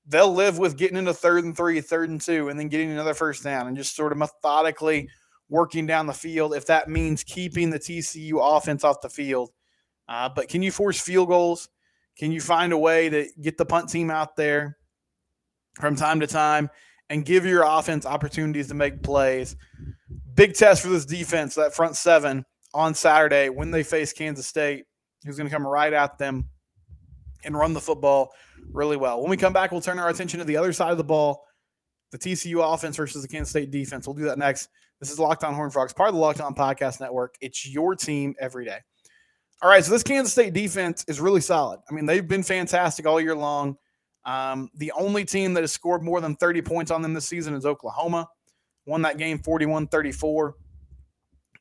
they'll 0.07 0.35
live 0.35 0.59
with 0.59 0.77
getting 0.77 0.97
into 0.97 1.15
third 1.15 1.45
and 1.45 1.57
three, 1.57 1.81
third 1.81 2.11
and 2.11 2.21
two, 2.21 2.49
and 2.49 2.59
then 2.59 2.69
getting 2.69 2.91
another 2.91 3.15
first 3.15 3.45
down 3.45 3.69
and 3.69 3.77
just 3.77 3.95
sort 3.95 4.11
of 4.11 4.19
methodically 4.19 5.09
working 5.49 5.87
down 5.87 6.07
the 6.07 6.13
field 6.13 6.55
if 6.55 6.67
that 6.67 6.89
means 6.89 7.23
keeping 7.23 7.71
the 7.71 7.79
TCU 7.79 8.39
offense 8.41 8.83
off 8.83 9.01
the 9.01 9.09
field. 9.09 9.51
Uh, 10.09 10.29
but 10.29 10.49
can 10.49 10.63
you 10.63 10.71
force 10.71 11.01
field 11.01 11.29
goals? 11.29 11.69
Can 12.17 12.31
you 12.31 12.41
find 12.41 12.73
a 12.73 12.79
way 12.79 13.09
to 13.09 13.29
get 13.41 13.59
the 13.59 13.65
punt 13.65 13.89
team 13.89 14.11
out 14.11 14.37
there 14.37 14.77
from 15.81 15.97
time 15.97 16.21
to 16.21 16.27
time 16.27 16.71
and 17.11 17.25
give 17.25 17.45
your 17.45 17.65
offense 17.67 18.07
opportunities 18.07 18.69
to 18.69 18.75
make 18.75 19.03
plays? 19.03 19.57
Big 20.35 20.55
test 20.55 20.83
for 20.83 20.89
this 20.89 21.05
defense, 21.05 21.55
that 21.55 21.75
front 21.75 21.97
seven 21.97 22.45
on 22.73 22.95
Saturday 22.95 23.49
when 23.49 23.71
they 23.71 23.83
face 23.83 24.13
Kansas 24.13 24.47
State, 24.47 24.85
who's 25.25 25.37
going 25.37 25.49
to 25.49 25.55
come 25.55 25.67
right 25.67 25.93
at 25.93 26.19
them 26.19 26.49
and 27.45 27.57
run 27.57 27.73
the 27.73 27.81
football 27.81 28.33
really 28.73 28.97
well. 28.97 29.21
When 29.21 29.31
we 29.31 29.37
come 29.37 29.53
back, 29.53 29.73
we'll 29.73 29.81
turn 29.81 29.99
our 29.99 30.09
attention 30.09 30.39
to 30.39 30.45
the 30.45 30.57
other 30.57 30.73
side 30.73 30.93
of 30.93 30.99
the 30.99 31.05
ball, 31.05 31.45
the 32.11 32.19
TCU 32.19 32.75
offense 32.75 32.97
versus 32.97 33.23
the 33.23 33.29
Kansas 33.29 33.51
State 33.51 33.71
defense. 33.71 34.07
We'll 34.07 34.17
do 34.17 34.25
that 34.25 34.39
next. 34.39 34.69
This 35.01 35.11
is 35.11 35.19
Locked 35.19 35.45
On 35.45 35.55
Horn 35.55 35.71
Frogs, 35.71 35.93
part 35.93 36.09
of 36.09 36.15
the 36.15 36.21
Locked 36.21 36.41
On 36.41 36.55
Podcast 36.55 37.01
Network. 37.01 37.35
It's 37.41 37.69
your 37.69 37.95
team 37.95 38.35
every 38.41 38.65
day. 38.65 38.79
All 39.65 39.71
right, 39.71 39.83
so 39.83 39.93
this 39.93 40.03
Kansas 40.03 40.31
State 40.31 40.53
defense 40.53 41.07
is 41.09 41.23
really 41.23 41.41
solid. 41.41 41.81
I 41.91 41.95
mean, 41.95 42.05
they've 42.05 42.29
been 42.29 42.43
fantastic 42.43 43.07
all 43.07 43.19
year 43.19 43.35
long. 43.35 43.79
Um, 44.27 44.69
the 44.75 44.93
only 44.93 45.25
team 45.25 45.55
that 45.55 45.63
has 45.63 45.73
scored 45.73 46.03
more 46.03 46.21
than 46.21 46.37
30 46.37 46.61
points 46.61 46.91
on 46.91 47.01
them 47.01 47.15
this 47.15 47.27
season 47.27 47.55
is 47.55 47.65
Oklahoma. 47.65 48.29
Won 48.85 49.01
that 49.03 49.17
game 49.17 49.39
41 49.39 49.87
34. 49.87 50.55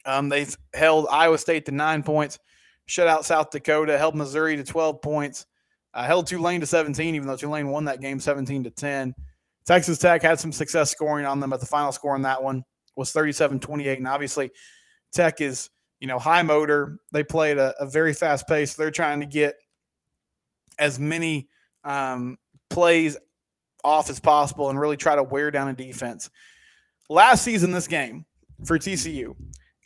Um, 0.05 0.27
they've 0.27 0.53
held 0.73 1.07
Iowa 1.09 1.37
State 1.37 1.65
to 1.67 1.71
nine 1.71 2.03
points, 2.03 2.39
shut 2.87 3.07
out 3.07 3.23
South 3.23 3.51
Dakota, 3.51 3.97
held 3.97 4.15
Missouri 4.15 4.57
to 4.57 4.65
12 4.65 5.01
points, 5.01 5.45
uh, 5.93 6.03
held 6.03 6.27
Tulane 6.27 6.59
to 6.59 6.65
17, 6.65 7.15
even 7.15 7.25
though 7.25 7.37
Tulane 7.37 7.69
won 7.69 7.85
that 7.85 8.01
game 8.01 8.19
17 8.19 8.65
to 8.65 8.69
10. 8.69 9.15
Texas 9.65 9.97
Tech 9.97 10.21
had 10.21 10.41
some 10.41 10.51
success 10.51 10.91
scoring 10.91 11.25
on 11.25 11.39
them, 11.39 11.51
but 11.51 11.61
the 11.61 11.65
final 11.65 11.93
score 11.93 12.15
on 12.15 12.23
that 12.23 12.43
one 12.43 12.65
was 12.97 13.13
37 13.13 13.61
28. 13.61 13.97
And 13.97 14.07
obviously, 14.09 14.51
Tech 15.13 15.39
is, 15.39 15.69
you 16.03 16.07
know, 16.07 16.19
high 16.19 16.41
motor. 16.41 16.97
They 17.13 17.23
play 17.23 17.51
at 17.51 17.57
a, 17.57 17.73
a 17.79 17.85
very 17.85 18.11
fast 18.11 18.45
pace. 18.45 18.73
They're 18.73 18.91
trying 18.91 19.21
to 19.21 19.25
get 19.25 19.55
as 20.77 20.99
many 20.99 21.47
um, 21.85 22.37
plays 22.69 23.15
off 23.85 24.09
as 24.09 24.19
possible 24.19 24.69
and 24.69 24.77
really 24.77 24.97
try 24.97 25.15
to 25.15 25.23
wear 25.23 25.49
down 25.49 25.69
a 25.69 25.73
defense. 25.73 26.29
Last 27.09 27.45
season, 27.45 27.71
this 27.71 27.87
game 27.87 28.25
for 28.65 28.77
TCU, 28.77 29.33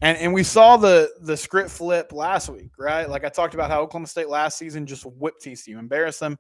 and, 0.01 0.17
and 0.17 0.33
we 0.33 0.41
saw 0.41 0.75
the 0.75 1.07
the 1.21 1.37
script 1.37 1.69
flip 1.69 2.11
last 2.11 2.49
week, 2.49 2.71
right? 2.79 3.07
Like 3.07 3.23
I 3.23 3.29
talked 3.29 3.53
about 3.53 3.69
how 3.69 3.81
Oklahoma 3.81 4.07
State 4.07 4.27
last 4.27 4.57
season 4.57 4.87
just 4.87 5.05
whipped 5.05 5.45
TCU, 5.45 5.77
embarrassed 5.77 6.19
them 6.19 6.35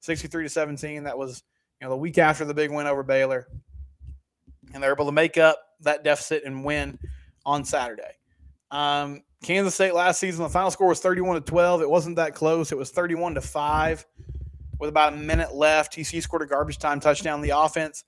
63 0.00 0.42
to 0.42 0.48
17. 0.48 1.04
That 1.04 1.16
was, 1.16 1.44
you 1.80 1.84
know, 1.84 1.90
the 1.90 1.96
week 1.96 2.18
after 2.18 2.44
the 2.44 2.54
big 2.54 2.72
win 2.72 2.88
over 2.88 3.04
Baylor. 3.04 3.46
And 4.74 4.82
they're 4.82 4.92
able 4.92 5.06
to 5.06 5.12
make 5.12 5.38
up 5.38 5.60
that 5.82 6.02
deficit 6.02 6.42
and 6.44 6.64
win 6.64 6.98
on 7.46 7.64
Saturday. 7.64 8.19
Um, 8.70 9.22
Kansas 9.42 9.74
State 9.74 9.94
last 9.94 10.20
season, 10.20 10.42
the 10.42 10.48
final 10.48 10.70
score 10.70 10.88
was 10.88 11.00
31 11.00 11.36
to 11.36 11.40
12. 11.40 11.82
It 11.82 11.90
wasn't 11.90 12.16
that 12.16 12.34
close. 12.34 12.72
It 12.72 12.78
was 12.78 12.90
31 12.90 13.34
to 13.34 13.40
5 13.40 14.06
with 14.78 14.88
about 14.90 15.14
a 15.14 15.16
minute 15.16 15.54
left. 15.54 15.94
TC 15.94 16.22
scored 16.22 16.42
a 16.42 16.46
garbage 16.46 16.78
time 16.78 17.00
touchdown. 17.00 17.40
The 17.40 17.50
offense 17.50 18.04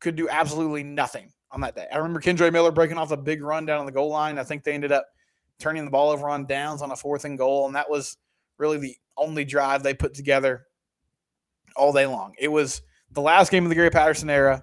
could 0.00 0.16
do 0.16 0.28
absolutely 0.28 0.82
nothing 0.82 1.32
on 1.50 1.60
that 1.62 1.74
day. 1.74 1.86
I 1.92 1.96
remember 1.96 2.20
Kendre 2.20 2.52
Miller 2.52 2.70
breaking 2.70 2.98
off 2.98 3.10
a 3.10 3.16
big 3.16 3.42
run 3.42 3.66
down 3.66 3.80
on 3.80 3.86
the 3.86 3.92
goal 3.92 4.10
line. 4.10 4.38
I 4.38 4.44
think 4.44 4.64
they 4.64 4.72
ended 4.72 4.92
up 4.92 5.06
turning 5.58 5.84
the 5.84 5.90
ball 5.90 6.10
over 6.10 6.28
on 6.28 6.46
downs 6.46 6.82
on 6.82 6.92
a 6.92 6.96
fourth 6.96 7.24
and 7.24 7.38
goal, 7.38 7.66
and 7.66 7.74
that 7.74 7.90
was 7.90 8.16
really 8.58 8.78
the 8.78 8.96
only 9.16 9.44
drive 9.44 9.82
they 9.82 9.94
put 9.94 10.14
together 10.14 10.66
all 11.76 11.92
day 11.92 12.06
long. 12.06 12.34
It 12.38 12.48
was 12.48 12.82
the 13.10 13.20
last 13.20 13.50
game 13.50 13.64
of 13.64 13.68
the 13.70 13.74
Gary 13.74 13.90
Patterson 13.90 14.30
era. 14.30 14.62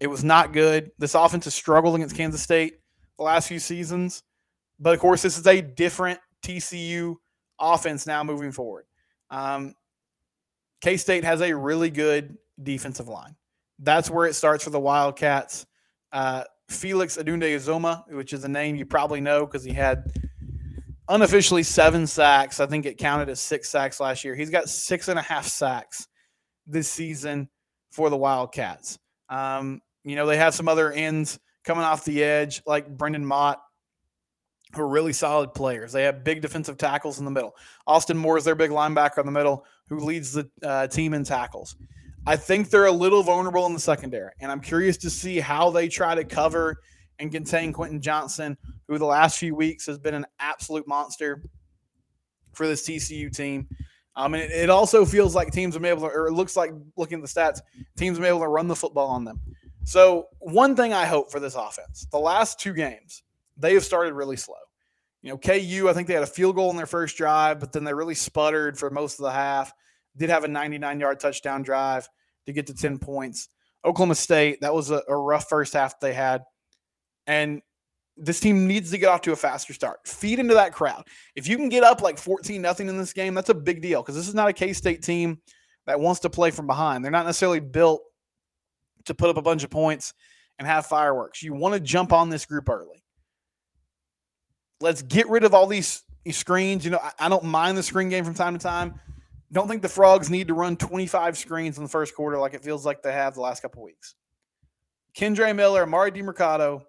It 0.00 0.08
was 0.08 0.24
not 0.24 0.52
good. 0.52 0.90
This 0.98 1.14
offense 1.14 1.44
has 1.44 1.54
struggled 1.54 1.94
against 1.94 2.16
Kansas 2.16 2.42
State 2.42 2.74
the 3.16 3.24
last 3.24 3.48
few 3.48 3.58
seasons. 3.58 4.22
But 4.78 4.94
of 4.94 5.00
course, 5.00 5.22
this 5.22 5.38
is 5.38 5.46
a 5.46 5.60
different 5.60 6.20
TCU 6.44 7.16
offense 7.58 8.06
now 8.06 8.22
moving 8.22 8.52
forward. 8.52 8.84
Um, 9.30 9.74
K 10.80 10.96
State 10.96 11.24
has 11.24 11.40
a 11.40 11.54
really 11.54 11.90
good 11.90 12.36
defensive 12.62 13.08
line. 13.08 13.36
That's 13.78 14.10
where 14.10 14.26
it 14.26 14.34
starts 14.34 14.64
for 14.64 14.70
the 14.70 14.80
Wildcats. 14.80 15.66
Uh, 16.12 16.44
Felix 16.68 17.16
Anudike-Uzomah, 17.16 18.12
which 18.12 18.32
is 18.32 18.44
a 18.44 18.48
name 18.48 18.76
you 18.76 18.86
probably 18.86 19.20
know 19.20 19.46
because 19.46 19.64
he 19.64 19.72
had 19.72 20.12
unofficially 21.08 21.62
seven 21.62 22.06
sacks. 22.06 22.60
I 22.60 22.66
think 22.66 22.86
it 22.86 22.98
counted 22.98 23.28
as 23.28 23.40
six 23.40 23.68
sacks 23.68 24.00
last 24.00 24.24
year. 24.24 24.34
He's 24.34 24.50
got 24.50 24.68
six 24.68 25.08
and 25.08 25.18
a 25.18 25.22
half 25.22 25.46
sacks 25.46 26.08
this 26.66 26.90
season 26.90 27.48
for 27.92 28.10
the 28.10 28.16
Wildcats. 28.16 28.98
Um, 29.28 29.80
you 30.04 30.16
know, 30.16 30.26
they 30.26 30.36
have 30.36 30.54
some 30.54 30.68
other 30.68 30.92
ends 30.92 31.38
coming 31.64 31.84
off 31.84 32.04
the 32.04 32.22
edge, 32.22 32.62
like 32.66 32.88
Brendan 32.88 33.24
Mott, 33.24 33.60
who 34.76 34.82
are 34.82 34.88
really 34.88 35.12
solid 35.12 35.54
players. 35.54 35.92
They 35.92 36.04
have 36.04 36.24
big 36.24 36.42
defensive 36.42 36.78
tackles 36.78 37.18
in 37.18 37.24
the 37.24 37.30
middle. 37.30 37.56
Austin 37.86 38.16
Moore 38.16 38.38
is 38.38 38.44
their 38.44 38.54
big 38.54 38.70
linebacker 38.70 39.18
in 39.18 39.26
the 39.26 39.32
middle, 39.32 39.64
who 39.88 39.98
leads 39.98 40.32
the 40.32 40.48
uh, 40.62 40.86
team 40.86 41.14
in 41.14 41.24
tackles. 41.24 41.76
I 42.26 42.36
think 42.36 42.70
they're 42.70 42.86
a 42.86 42.92
little 42.92 43.22
vulnerable 43.22 43.66
in 43.66 43.72
the 43.72 43.80
secondary, 43.80 44.32
and 44.40 44.50
I'm 44.50 44.60
curious 44.60 44.96
to 44.98 45.10
see 45.10 45.38
how 45.38 45.70
they 45.70 45.88
try 45.88 46.14
to 46.14 46.24
cover 46.24 46.78
and 47.18 47.30
contain 47.32 47.72
Quentin 47.72 48.00
Johnston, 48.00 48.56
who 48.88 48.98
the 48.98 49.06
last 49.06 49.38
few 49.38 49.54
weeks 49.54 49.86
has 49.86 49.98
been 49.98 50.14
an 50.14 50.26
absolute 50.38 50.86
monster 50.86 51.42
for 52.52 52.66
this 52.66 52.86
TCU 52.86 53.34
team. 53.34 53.68
Um, 54.16 54.34
and 54.34 54.42
it, 54.42 54.50
it 54.50 54.70
also 54.70 55.04
feels 55.04 55.34
like 55.34 55.52
teams 55.52 55.74
have 55.74 55.82
been 55.82 55.90
able 55.90 56.08
to, 56.08 56.14
or 56.14 56.26
it 56.26 56.32
looks 56.32 56.56
like 56.56 56.72
looking 56.96 57.18
at 57.18 57.22
the 57.22 57.28
stats, 57.28 57.60
teams 57.96 58.16
have 58.16 58.22
been 58.22 58.28
able 58.28 58.40
to 58.40 58.48
run 58.48 58.66
the 58.66 58.76
football 58.76 59.08
on 59.08 59.24
them. 59.24 59.40
So, 59.84 60.28
one 60.40 60.74
thing 60.74 60.92
I 60.92 61.04
hope 61.04 61.30
for 61.30 61.38
this 61.38 61.54
offense, 61.54 62.08
the 62.10 62.18
last 62.18 62.58
two 62.58 62.72
games, 62.72 63.22
they 63.56 63.74
have 63.74 63.84
started 63.84 64.14
really 64.14 64.36
slow. 64.36 64.56
You 65.26 65.32
know, 65.32 65.38
KU, 65.38 65.88
I 65.88 65.92
think 65.92 66.06
they 66.06 66.14
had 66.14 66.22
a 66.22 66.26
field 66.26 66.54
goal 66.54 66.70
in 66.70 66.76
their 66.76 66.86
first 66.86 67.16
drive, 67.16 67.58
but 67.58 67.72
then 67.72 67.82
they 67.82 67.92
really 67.92 68.14
sputtered 68.14 68.78
for 68.78 68.90
most 68.90 69.18
of 69.18 69.24
the 69.24 69.32
half. 69.32 69.72
Did 70.16 70.30
have 70.30 70.44
a 70.44 70.48
99 70.48 71.00
yard 71.00 71.18
touchdown 71.18 71.62
drive 71.62 72.08
to 72.46 72.52
get 72.52 72.68
to 72.68 72.74
10 72.74 73.00
points. 73.00 73.48
Oklahoma 73.84 74.14
State, 74.14 74.60
that 74.60 74.72
was 74.72 74.92
a, 74.92 75.02
a 75.08 75.16
rough 75.16 75.48
first 75.48 75.72
half 75.72 75.98
they 75.98 76.12
had. 76.12 76.42
And 77.26 77.60
this 78.16 78.38
team 78.38 78.68
needs 78.68 78.92
to 78.92 78.98
get 78.98 79.08
off 79.08 79.22
to 79.22 79.32
a 79.32 79.36
faster 79.36 79.74
start. 79.74 80.06
Feed 80.06 80.38
into 80.38 80.54
that 80.54 80.72
crowd. 80.72 81.02
If 81.34 81.48
you 81.48 81.56
can 81.56 81.70
get 81.70 81.82
up 81.82 82.02
like 82.02 82.18
14 82.18 82.62
nothing 82.62 82.88
in 82.88 82.96
this 82.96 83.12
game, 83.12 83.34
that's 83.34 83.50
a 83.50 83.54
big 83.54 83.82
deal 83.82 84.02
because 84.02 84.14
this 84.14 84.28
is 84.28 84.34
not 84.34 84.48
a 84.48 84.52
K 84.52 84.72
State 84.72 85.02
team 85.02 85.40
that 85.86 85.98
wants 85.98 86.20
to 86.20 86.30
play 86.30 86.52
from 86.52 86.68
behind. 86.68 87.04
They're 87.04 87.10
not 87.10 87.26
necessarily 87.26 87.58
built 87.58 88.00
to 89.06 89.14
put 89.14 89.28
up 89.28 89.38
a 89.38 89.42
bunch 89.42 89.64
of 89.64 89.70
points 89.70 90.14
and 90.60 90.68
have 90.68 90.86
fireworks. 90.86 91.42
You 91.42 91.52
want 91.52 91.74
to 91.74 91.80
jump 91.80 92.12
on 92.12 92.30
this 92.30 92.46
group 92.46 92.68
early. 92.68 93.02
Let's 94.80 95.02
get 95.02 95.28
rid 95.28 95.44
of 95.44 95.54
all 95.54 95.66
these, 95.66 96.02
screens. 96.32 96.84
You 96.84 96.90
know, 96.90 96.98
I, 97.00 97.12
I 97.20 97.28
don't 97.28 97.44
mind 97.44 97.78
the 97.78 97.82
screen 97.84 98.08
game 98.08 98.24
from 98.24 98.34
time 98.34 98.54
to 98.54 98.58
time. 98.58 99.00
Don't 99.52 99.68
think 99.68 99.82
the 99.82 99.88
Frogs 99.88 100.28
need 100.28 100.48
to 100.48 100.54
run 100.54 100.76
25 100.76 101.38
screens 101.38 101.76
in 101.78 101.84
the 101.84 101.88
first 101.88 102.16
quarter 102.16 102.36
like 102.38 102.52
it 102.52 102.64
feels 102.64 102.84
like 102.84 103.02
they 103.02 103.12
have 103.12 103.34
the 103.34 103.40
last 103.40 103.62
couple 103.62 103.82
weeks. 103.84 104.16
Kendre 105.16 105.54
Miller, 105.54 105.86
Emari 105.86 106.10
Demercado, 106.10 106.82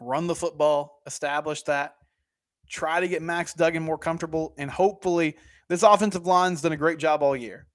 run 0.00 0.26
the 0.26 0.34
football, 0.34 1.00
establish 1.06 1.62
that, 1.64 1.96
try 2.68 3.00
to 3.00 3.08
get 3.08 3.20
Max 3.20 3.52
Duggan 3.52 3.82
more 3.82 3.98
comfortable, 3.98 4.54
and 4.56 4.70
hopefully 4.70 5.36
this 5.68 5.82
offensive 5.82 6.26
line's 6.26 6.62
done 6.62 6.72
a 6.72 6.76
great 6.76 6.98
job 6.98 7.22
all 7.22 7.36
year. 7.36 7.66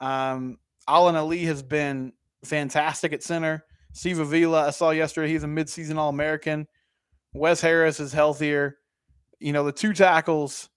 Um, 0.00 0.58
Alan 0.86 1.16
Ali 1.16 1.44
has 1.44 1.62
been 1.62 2.12
fantastic 2.44 3.12
at 3.12 3.22
center. 3.22 3.64
Steve 3.92 4.18
Avila, 4.18 4.68
I 4.68 4.70
saw 4.70 4.90
yesterday, 4.90 5.32
he's 5.32 5.44
a 5.44 5.48
midseason 5.48 5.96
All 5.96 6.08
American. 6.08 6.66
Wes 7.32 7.60
Harris 7.60 8.00
is 8.00 8.12
healthier. 8.12 8.78
You 9.40 9.52
know, 9.52 9.64
the 9.64 9.72
two 9.72 9.92
tackles, 9.92 10.68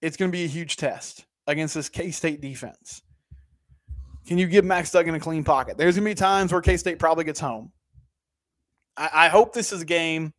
it's 0.00 0.16
going 0.16 0.30
to 0.30 0.36
be 0.36 0.44
a 0.44 0.48
huge 0.48 0.76
test 0.76 1.26
against 1.46 1.74
this 1.74 1.88
K 1.88 2.10
State 2.10 2.40
defense. 2.40 3.02
Can 4.26 4.38
you 4.38 4.46
give 4.46 4.64
Max 4.64 4.90
Duggan 4.90 5.14
a 5.14 5.20
clean 5.20 5.44
pocket? 5.44 5.76
There's 5.76 5.96
going 5.96 6.04
to 6.04 6.10
be 6.10 6.14
times 6.14 6.52
where 6.52 6.60
K 6.60 6.76
State 6.76 6.98
probably 6.98 7.24
gets 7.24 7.40
home. 7.40 7.72
I, 8.96 9.10
I 9.12 9.28
hope 9.28 9.52
this 9.52 9.72
is 9.72 9.82
a 9.82 9.84
game. 9.84 10.32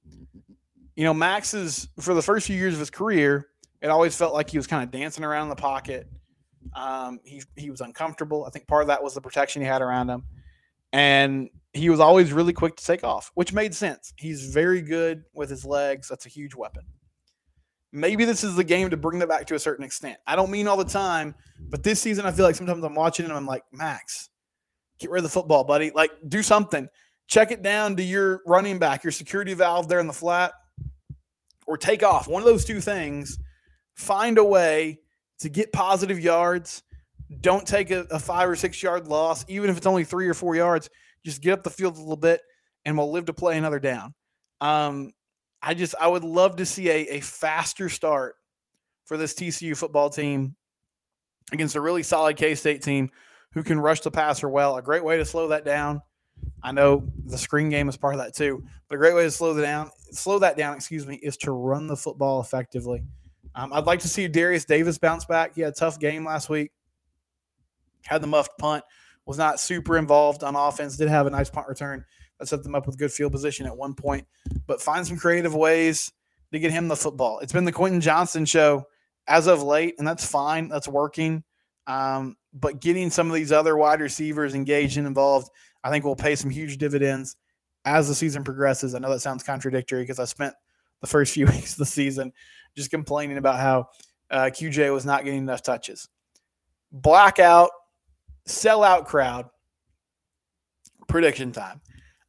You 0.96 1.06
know, 1.06 1.14
Max 1.14 1.54
is, 1.54 1.88
for 2.00 2.14
the 2.14 2.22
first 2.22 2.48
few 2.48 2.56
years 2.56 2.74
of 2.74 2.80
his 2.80 2.90
career, 2.90 3.48
it 3.82 3.88
always 3.88 4.16
felt 4.16 4.34
like 4.34 4.50
he 4.50 4.58
was 4.58 4.68
kind 4.68 4.84
of 4.84 4.92
dancing 4.92 5.24
around 5.24 5.44
in 5.44 5.50
the 5.50 5.56
pocket. 5.56 6.08
Um, 6.76 7.20
he, 7.24 7.42
he 7.56 7.72
was 7.72 7.82
uncomfortable. 7.82 8.46
I 8.46 8.50
think 8.50 8.68
part 8.68 8.84
of 8.84 8.88
that 8.88 9.02
was 9.02 9.14
the 9.14 9.22
protection 9.22 9.62
he 9.62 9.68
had 9.68 9.82
around 9.82 10.10
him. 10.10 10.24
And 10.94 11.50
he 11.74 11.90
was 11.90 12.00
always 12.00 12.34
really 12.34 12.54
quick 12.54 12.76
to 12.76 12.86
take 12.86 13.04
off, 13.04 13.32
which 13.36 13.54
made 13.54 13.74
sense. 13.74 14.14
He's 14.18 14.54
very 14.54 14.82
good 14.82 15.24
with 15.34 15.50
his 15.50 15.64
legs. 15.66 16.08
That's 16.08 16.26
a 16.26 16.30
huge 16.30 16.54
weapon. 16.54 16.84
Maybe 17.94 18.26
this 18.26 18.44
is 18.44 18.56
the 18.56 18.64
game 18.64 18.90
to 18.90 18.98
bring 18.98 19.20
that 19.20 19.30
back 19.30 19.46
to 19.48 19.56
a 19.56 19.60
certain 19.60 19.84
extent. 19.84 20.18
I 20.26 20.36
don't 20.36 20.52
mean 20.52 20.68
all 20.68 20.78
the 20.78 20.86
time, 20.86 21.36
but 21.60 21.84
this 21.84 22.02
season 22.02 22.26
I 22.26 22.32
feel 22.32 22.46
like 22.46 22.56
sometimes 22.56 22.84
I'm 22.84 22.96
watching 22.96 23.26
and 23.26 23.34
I'm 23.34 23.46
like, 23.46 23.64
Max, 23.72 24.30
get 25.00 25.10
rid 25.10 25.20
of 25.20 25.24
the 25.24 25.30
football, 25.30 25.64
buddy. 25.64 25.92
Like, 25.94 26.12
do 26.28 26.42
something. 26.42 26.88
Check 27.28 27.52
it 27.52 27.62
down 27.62 27.96
to 27.98 28.04
your 28.04 28.42
running 28.46 28.80
back, 28.80 29.04
your 29.04 29.12
security 29.12 29.54
valve 29.54 29.88
there 29.88 30.00
in 30.00 30.08
the 30.08 30.14
flat, 30.14 30.54
or 31.68 31.78
take 31.78 32.04
off. 32.04 32.28
One 32.28 32.42
of 32.42 32.46
those 32.46 32.66
two 32.66 32.82
things. 32.82 33.38
Find 33.96 34.38
a 34.38 34.44
way 34.44 35.00
to 35.40 35.50
get 35.50 35.72
positive 35.72 36.20
yards. 36.20 36.84
Don't 37.40 37.66
take 37.66 37.92
a, 37.92 38.02
a 38.12 38.20
five 38.20 38.50
or 38.50 38.56
six 38.56 38.82
yard 38.84 39.08
loss, 39.08 39.46
even 39.48 39.70
if 39.70 39.78
it's 39.78 39.88
only 39.88 40.04
three 40.04 40.28
or 40.28 40.34
four 40.34 40.56
yards 40.56 40.90
just 41.24 41.42
get 41.42 41.54
up 41.54 41.64
the 41.64 41.70
field 41.70 41.96
a 41.98 42.00
little 42.00 42.18
bit, 42.18 42.42
and 42.86 42.98
we'll 42.98 43.12
live 43.12 43.26
to 43.26 43.34
play 43.34 43.58
another 43.58 43.80
down. 43.80 44.14
Um, 44.60 45.12
I 45.62 45.74
just 45.74 45.96
I 46.00 46.08
would 46.08 46.24
love 46.24 46.58
to 46.58 46.66
see 46.66 46.90
a, 46.90 47.08
a 47.08 47.20
faster 47.22 47.90
start 47.90 48.36
for 49.06 49.18
this 49.18 49.34
TCU 49.34 49.78
football 49.78 50.10
team 50.10 50.56
against 51.52 51.76
a 51.76 51.82
really 51.82 52.04
solid 52.04 52.38
K 52.38 52.56
State 52.56 52.82
team 52.82 53.10
who 53.54 53.64
can 53.64 53.80
rush 53.80 54.02
the 54.02 54.12
passer 54.12 54.50
well. 54.50 54.78
A 54.78 54.82
great 54.82 55.04
way 55.04 55.18
to 55.18 55.26
slow 55.26 55.50
that 55.50 55.66
down. 55.66 56.02
I 56.64 56.72
know 56.72 57.08
the 57.26 57.38
screen 57.38 57.70
game 57.70 57.90
is 57.90 57.98
part 57.98 58.16
of 58.16 58.20
that 58.20 58.36
too, 58.36 58.64
but 58.88 58.96
a 58.96 58.98
great 58.98 59.14
way 59.14 59.24
to 59.24 59.32
slow 59.32 59.54
that 59.54 59.62
down, 59.62 59.92
slow 60.12 60.40
that 60.40 60.58
down, 60.58 60.76
excuse 60.76 61.06
me, 61.06 61.16
is 61.22 61.38
to 61.38 61.52
run 61.52 61.88
the 61.88 61.96
football 61.96 62.42
effectively. 62.42 63.04
Um, 63.54 63.74
I'd 63.74 63.86
like 63.86 64.00
to 64.00 64.08
see 64.08 64.28
Darius 64.28 64.66
Davis 64.66 64.98
bounce 64.98 65.26
back. 65.26 65.56
He 65.56 65.62
had 65.62 65.74
a 65.74 65.76
tough 65.76 66.00
game 66.00 66.26
last 66.26 66.50
week, 66.50 66.72
had 68.04 68.22
the 68.22 68.28
muffed 68.28 68.58
punt, 68.58 68.84
was 69.26 69.38
not 69.38 69.60
super 69.60 69.98
involved 69.98 70.44
on 70.44 70.56
offense, 70.56 70.98
did 70.98 71.10
have 71.10 71.28
a 71.28 71.30
nice 71.30 71.50
punt 71.50 71.68
return 71.68 72.04
that 72.40 72.48
set 72.48 72.64
them 72.64 72.76
up 72.76 72.88
with 72.88 72.98
good 72.98 73.12
field 73.12 73.32
position 73.32 73.66
at 73.66 73.78
one 73.78 73.94
point, 73.94 74.28
but 74.68 74.82
find 74.82 75.06
some 75.06 75.18
creative 75.18 75.54
ways 75.54 76.12
to 76.52 76.60
get 76.60 76.72
him 76.72 76.88
the 76.88 76.96
football. 76.96 77.40
It's 77.40 77.54
been 77.54 77.66
the 77.66 77.72
Quentin 77.72 78.02
Johnston 78.02 78.46
show 78.46 78.86
as 79.28 79.48
of 79.48 79.64
late, 79.64 79.96
and 79.98 80.08
that's 80.08 80.26
fine. 80.26 80.68
That's 80.68 80.88
working. 80.88 81.44
Um, 81.88 82.36
but 82.54 82.82
getting 82.82 83.10
some 83.10 83.28
of 83.28 83.34
these 83.34 83.52
other 83.52 83.78
wide 83.78 84.02
receivers 84.02 84.54
engaged 84.54 84.98
and 84.98 85.08
involved, 85.08 85.50
I 85.84 85.90
think 85.90 86.04
will 86.04 86.16
pay 86.16 86.36
some 86.36 86.50
huge 86.50 86.78
dividends 86.78 87.38
as 87.86 88.08
the 88.08 88.16
season 88.16 88.44
progresses. 88.44 88.94
I 88.94 89.00
know 89.00 89.10
that 89.12 89.22
sounds 89.22 89.44
contradictory 89.44 90.04
because 90.04 90.20
I 90.20 90.26
spent 90.26 90.54
the 91.02 91.08
first 91.08 91.34
few 91.36 91.46
weeks 91.46 91.74
of 91.74 91.80
the 91.80 91.86
season 91.86 92.34
just 92.76 92.92
complaining 92.92 93.38
about 93.38 93.60
how 93.60 93.90
uh, 94.30 94.46
QJ 94.46 94.94
was 94.94 95.06
not 95.06 95.24
getting 95.24 95.42
enough 95.42 95.64
touches. 95.64 96.08
Blackout 96.92 97.72
sellout 98.52 99.06
crowd. 99.06 99.48
Prediction 101.08 101.52
time. 101.52 101.82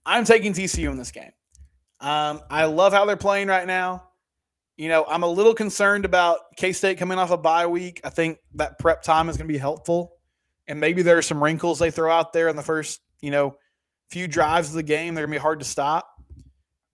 I'm 0.04 0.24
taking 0.24 0.52
TCU 0.52 0.90
in 0.90 0.96
this 0.96 1.12
game. 1.12 1.30
Um, 2.00 2.40
I 2.50 2.64
love 2.64 2.92
how 2.92 3.04
they're 3.04 3.16
playing 3.16 3.48
right 3.48 3.66
now. 3.66 4.08
You 4.76 4.88
know, 4.88 5.04
I'm 5.06 5.22
a 5.22 5.28
little 5.28 5.54
concerned 5.54 6.04
about 6.04 6.38
K 6.56 6.72
State 6.72 6.98
coming 6.98 7.18
off 7.18 7.30
a 7.30 7.36
bye 7.36 7.66
week. 7.66 8.00
I 8.02 8.10
think 8.10 8.38
that 8.54 8.78
prep 8.78 9.02
time 9.02 9.28
is 9.28 9.36
going 9.36 9.46
to 9.46 9.52
be 9.52 9.58
helpful. 9.58 10.14
And 10.66 10.80
maybe 10.80 11.02
there 11.02 11.18
are 11.18 11.22
some 11.22 11.42
wrinkles 11.42 11.78
they 11.78 11.90
throw 11.90 12.10
out 12.10 12.32
there 12.32 12.48
in 12.48 12.56
the 12.56 12.62
first, 12.62 13.00
you 13.20 13.30
know, 13.30 13.56
few 14.10 14.26
drives 14.26 14.68
of 14.68 14.74
the 14.74 14.82
game. 14.82 15.14
They're 15.14 15.26
going 15.26 15.34
to 15.34 15.38
be 15.38 15.42
hard 15.42 15.60
to 15.60 15.64
stop. 15.64 16.08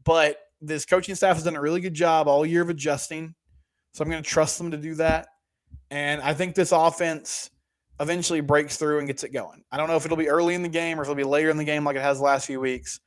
But 0.05 0.39
this 0.61 0.85
coaching 0.85 1.15
staff 1.15 1.37
has 1.37 1.45
done 1.45 1.57
a 1.57 1.61
really 1.61 1.81
good 1.81 1.95
job 1.95 2.29
all 2.29 2.45
year 2.45 2.63
of 2.63 2.69
adjusting. 2.69 3.35
So 3.93 4.03
I'm 4.03 4.11
going 4.11 4.23
to 4.23 4.29
trust 4.29 4.59
them 4.59 4.71
to 4.73 4.77
do 4.77 4.95
that. 4.97 5.29
And 5.91 6.21
I 6.21 6.35
think 6.35 6.55
this 6.55 6.73
offense 6.73 7.51
eventually 8.01 8.41
breaks 8.41 8.77
through 8.77 8.99
and 8.99 9.07
gets 9.07 9.25
it 9.25 9.33
going. 9.33 9.65
I 9.71 9.77
don't 9.77 9.89
know 9.89 9.97
if 9.97 10.05
it'll 10.05 10.17
be 10.17 10.29
early 10.29 10.55
in 10.55 10.63
the 10.63 10.69
game 10.69 10.99
or 10.99 11.03
if 11.03 11.07
it'll 11.07 11.17
be 11.17 11.25
later 11.25 11.51
in 11.51 11.57
the 11.57 11.65
game 11.65 11.85
like 11.85 11.97
it 11.97 12.03
has 12.03 12.19
the 12.19 12.25
last 12.25 12.47
few 12.47 12.61
weeks. 12.61 13.01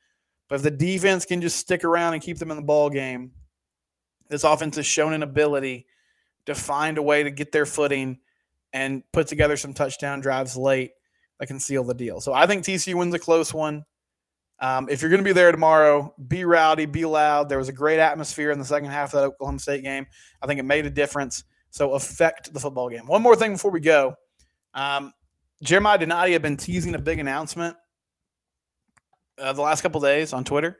But 0.48 0.56
if 0.56 0.62
the 0.62 0.70
defense 0.70 1.24
can 1.24 1.40
just 1.40 1.56
stick 1.56 1.84
around 1.84 2.14
and 2.14 2.22
keep 2.22 2.38
them 2.38 2.50
in 2.50 2.56
the 2.56 2.62
ball 2.62 2.90
game, 2.90 3.32
this 4.28 4.44
offense 4.44 4.76
has 4.76 4.86
shown 4.86 5.12
an 5.12 5.22
ability 5.22 5.86
to 6.46 6.54
find 6.54 6.98
a 6.98 7.02
way 7.02 7.22
to 7.22 7.30
get 7.30 7.52
their 7.52 7.66
footing 7.66 8.18
and 8.72 9.02
put 9.12 9.26
together 9.26 9.56
some 9.56 9.74
touchdown 9.74 10.20
drives 10.20 10.56
late 10.56 10.92
that 11.38 11.46
can 11.46 11.60
seal 11.60 11.84
the 11.84 11.94
deal. 11.94 12.20
So 12.20 12.32
I 12.32 12.46
think 12.46 12.64
TCU 12.64 12.94
wins 12.94 13.14
a 13.14 13.18
close 13.18 13.52
one. 13.52 13.84
Um, 14.60 14.88
if 14.88 15.02
you're 15.02 15.10
going 15.10 15.22
to 15.22 15.28
be 15.28 15.32
there 15.32 15.50
tomorrow, 15.50 16.14
be 16.28 16.44
rowdy, 16.44 16.86
be 16.86 17.04
loud. 17.04 17.48
There 17.48 17.58
was 17.58 17.68
a 17.68 17.72
great 17.72 17.98
atmosphere 17.98 18.50
in 18.52 18.58
the 18.58 18.64
second 18.64 18.90
half 18.90 19.12
of 19.12 19.20
that 19.20 19.26
Oklahoma 19.26 19.58
State 19.58 19.82
game. 19.82 20.06
I 20.40 20.46
think 20.46 20.60
it 20.60 20.64
made 20.64 20.86
a 20.86 20.90
difference. 20.90 21.44
So 21.70 21.94
affect 21.94 22.52
the 22.52 22.60
football 22.60 22.88
game. 22.88 23.06
One 23.06 23.22
more 23.22 23.34
thing 23.34 23.52
before 23.52 23.70
we 23.70 23.80
go. 23.80 24.14
Um, 24.74 25.12
Jeremiah 25.62 25.98
Donati 25.98 26.32
had 26.32 26.42
been 26.42 26.56
teasing 26.56 26.94
a 26.94 26.98
big 26.98 27.18
announcement 27.18 27.76
uh, 29.38 29.52
the 29.52 29.62
last 29.62 29.82
couple 29.82 30.00
days 30.00 30.32
on 30.32 30.44
Twitter, 30.44 30.78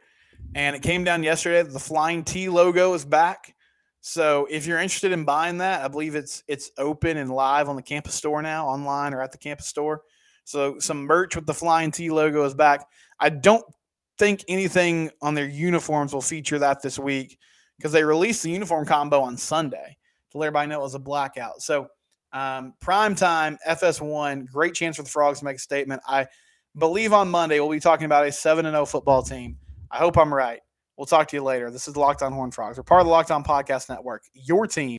and 0.55 0.75
it 0.75 0.83
came 0.83 1.05
down 1.05 1.23
yesterday 1.23 1.63
the 1.63 1.79
Flying 1.79 2.25
T 2.25 2.49
logo 2.49 2.95
is 2.95 3.05
back. 3.05 3.55
So 4.01 4.49
if 4.51 4.67
you're 4.67 4.81
interested 4.81 5.13
in 5.13 5.25
buying 5.25 5.59
that, 5.59 5.85
I 5.85 5.89
believe 5.89 6.17
it's 6.17 6.43
it's 6.49 6.71
open 6.79 7.17
and 7.17 7.31
live 7.31 7.69
on 7.69 7.77
the 7.77 7.83
campus 7.83 8.15
store 8.15 8.43
now, 8.43 8.67
online 8.67 9.15
or 9.15 9.23
at 9.23 9.33
the 9.33 9.39
campus 9.39 9.67
store. 9.67 10.03
So 10.45 10.79
some 10.81 11.05
merch 11.05 11.37
with 11.37 11.47
the 11.47 11.55
Flying 11.55 11.93
T 11.93 12.11
logo 12.11 12.45
is 12.45 12.55
back. 12.55 12.87
I 13.21 13.29
don't 13.29 13.65
think 14.19 14.45
anything 14.49 15.11
on 15.21 15.35
their 15.35 15.49
uniforms 15.49 16.13
will 16.13 16.21
feature 16.21 16.59
that 16.59 16.83
this 16.83 16.99
week 16.99 17.39
because 17.77 17.93
they 17.93 18.05
released 18.05 18.43
the 18.43 18.51
uniform 18.51 18.87
combo 18.87 19.21
on 19.21 19.37
Sunday 19.37 19.97
to 20.31 20.39
let 20.39 20.47
everybody 20.47 20.69
know 20.69 20.81
it 20.81 20.83
was 20.83 20.95
a 20.95 21.01
blackout. 21.01 21.63
So 21.63 21.89
um, 22.33 22.75
prime 22.81 23.15
time, 23.15 23.59
FS1, 23.69 24.47
great 24.51 24.75
chance 24.75 24.97
for 24.97 25.03
the 25.03 25.09
Frogs 25.09 25.41
to 25.41 25.45
make 25.45 25.57
a 25.57 25.61
statement. 25.61 26.03
I 26.07 26.27
believe 26.77 27.13
on 27.13 27.31
Monday 27.31 27.61
we'll 27.61 27.71
be 27.71 27.81
talking 27.81 28.07
about 28.07 28.27
a 28.27 28.33
7 28.33 28.65
0 28.65 28.87
football 28.87 29.23
team. 29.23 29.59
I 29.91 29.99
hope 29.99 30.17
I'm 30.17 30.33
right. 30.33 30.61
We'll 30.97 31.07
talk 31.07 31.29
to 31.29 31.37
you 31.37 31.43
later. 31.43 31.71
This 31.71 31.89
is 31.89 31.97
Locked 31.97 32.23
On 32.23 32.33
Horn 32.33 32.51
Frogs. 32.51 32.77
We're 32.77 32.85
part 32.85 33.01
of 33.01 33.07
the 33.07 33.11
Locked 33.11 33.31
On 33.31 33.43
Podcast 33.43 33.89
Network, 33.89 34.25
your 34.35 34.67
team 34.67 34.99